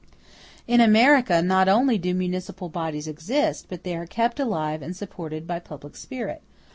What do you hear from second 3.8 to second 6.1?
they are kept alive and supported by public